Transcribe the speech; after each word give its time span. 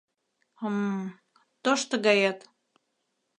Хм-м, 0.59 1.01
«тошто 1.63 1.95
гает». 2.05 2.39